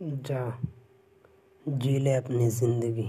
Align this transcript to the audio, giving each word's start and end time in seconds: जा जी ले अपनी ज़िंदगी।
जा 0.00 0.40
जी 1.66 1.98
ले 1.98 2.12
अपनी 2.14 2.48
ज़िंदगी। 2.50 3.06